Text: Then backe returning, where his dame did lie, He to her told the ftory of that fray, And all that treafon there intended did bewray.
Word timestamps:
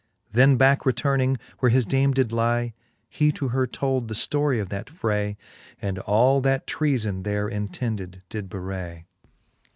Then 0.31 0.57
backe 0.57 0.83
returning, 0.87 1.37
where 1.59 1.69
his 1.69 1.85
dame 1.85 2.11
did 2.11 2.31
lie, 2.31 2.73
He 3.07 3.31
to 3.33 3.49
her 3.49 3.67
told 3.67 4.07
the 4.07 4.15
ftory 4.15 4.59
of 4.59 4.69
that 4.69 4.89
fray, 4.89 5.37
And 5.79 5.99
all 5.99 6.41
that 6.41 6.65
treafon 6.65 7.21
there 7.23 7.47
intended 7.47 8.23
did 8.27 8.49
bewray. 8.49 9.05